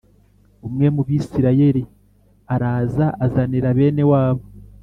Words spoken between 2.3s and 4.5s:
araza azanira bene wabo